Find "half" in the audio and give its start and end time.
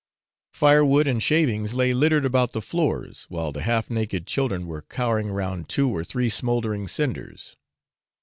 3.61-3.87